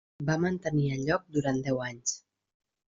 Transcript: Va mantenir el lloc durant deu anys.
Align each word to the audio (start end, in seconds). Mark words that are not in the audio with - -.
Va 0.29 0.37
mantenir 0.45 0.87
el 0.95 1.05
lloc 1.11 1.29
durant 1.37 1.63
deu 1.71 1.87
anys. 1.93 2.19